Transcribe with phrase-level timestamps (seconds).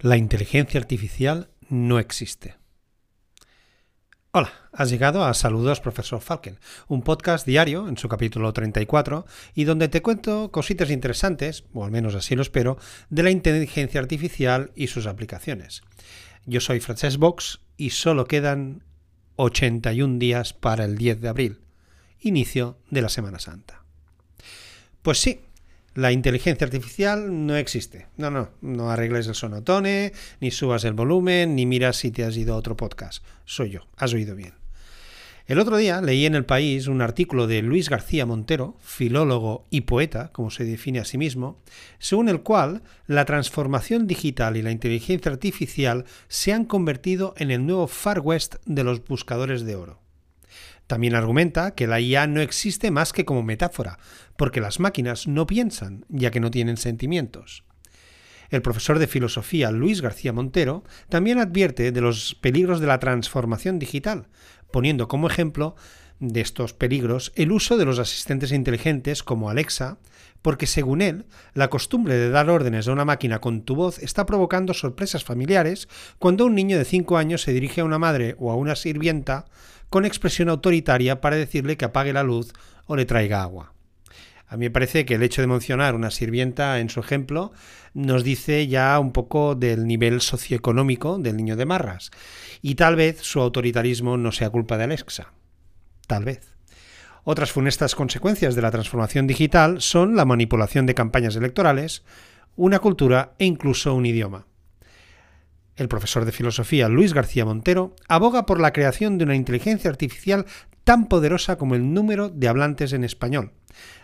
[0.00, 2.54] La inteligencia artificial no existe.
[4.30, 9.26] Hola, has llegado a Saludos Profesor Falken, un podcast diario en su capítulo 34
[9.56, 12.78] y donde te cuento cositas interesantes, o al menos así lo espero,
[13.10, 15.82] de la inteligencia artificial y sus aplicaciones.
[16.46, 18.84] Yo soy Francesc Box y solo quedan
[19.34, 21.60] 81 días para el 10 de abril,
[22.20, 23.82] inicio de la Semana Santa.
[25.02, 25.40] Pues sí,
[25.98, 28.06] la inteligencia artificial no existe.
[28.16, 32.36] No, no, no arregles el sonotone, ni subas el volumen, ni miras si te has
[32.36, 33.24] ido a otro podcast.
[33.44, 34.54] Soy yo, has oído bien.
[35.48, 39.80] El otro día leí en El País un artículo de Luis García Montero, filólogo y
[39.80, 41.60] poeta, como se define a sí mismo,
[41.98, 47.66] según el cual la transformación digital y la inteligencia artificial se han convertido en el
[47.66, 50.07] nuevo Far West de los buscadores de oro.
[50.88, 53.98] También argumenta que la IA no existe más que como metáfora,
[54.36, 57.62] porque las máquinas no piensan, ya que no tienen sentimientos.
[58.48, 63.78] El profesor de filosofía Luis García Montero también advierte de los peligros de la transformación
[63.78, 64.28] digital,
[64.72, 65.76] poniendo como ejemplo
[66.20, 69.98] de estos peligros el uso de los asistentes inteligentes como Alexa,
[70.40, 74.24] porque según él, la costumbre de dar órdenes a una máquina con tu voz está
[74.24, 75.86] provocando sorpresas familiares
[76.18, 79.44] cuando un niño de 5 años se dirige a una madre o a una sirvienta
[79.90, 82.52] con expresión autoritaria para decirle que apague la luz
[82.86, 83.72] o le traiga agua.
[84.48, 87.52] A mí me parece que el hecho de mencionar una sirvienta en su ejemplo
[87.92, 92.10] nos dice ya un poco del nivel socioeconómico del niño de Marras.
[92.62, 95.32] Y tal vez su autoritarismo no sea culpa de Alexa.
[96.06, 96.56] Tal vez.
[97.24, 102.02] Otras funestas consecuencias de la transformación digital son la manipulación de campañas electorales,
[102.56, 104.46] una cultura e incluso un idioma.
[105.78, 110.44] El profesor de filosofía Luis García Montero aboga por la creación de una inteligencia artificial
[110.82, 113.52] tan poderosa como el número de hablantes en español,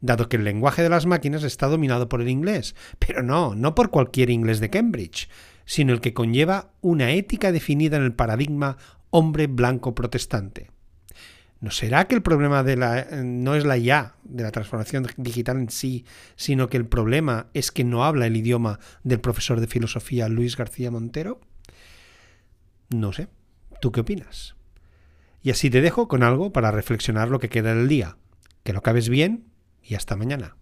[0.00, 3.74] dado que el lenguaje de las máquinas está dominado por el inglés, pero no, no
[3.74, 5.28] por cualquier inglés de Cambridge,
[5.66, 8.78] sino el que conlleva una ética definida en el paradigma
[9.10, 10.70] hombre blanco protestante.
[11.60, 15.58] ¿No será que el problema de la, no es la IA, de la transformación digital
[15.58, 19.66] en sí, sino que el problema es que no habla el idioma del profesor de
[19.66, 21.40] filosofía Luis García Montero?
[22.90, 23.28] No sé.
[23.80, 24.56] ¿Tú qué opinas?
[25.42, 28.16] Y así te dejo con algo para reflexionar lo que queda del día.
[28.64, 29.46] Que lo acabes bien
[29.82, 30.56] y hasta mañana.